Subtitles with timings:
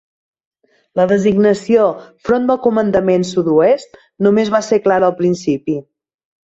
[0.99, 1.85] La designació
[2.29, 5.83] "front del comandament sud-oest" només va ser clara al principi.